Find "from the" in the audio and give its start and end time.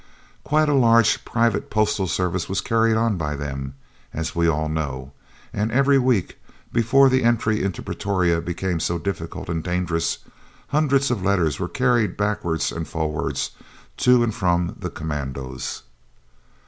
14.33-14.89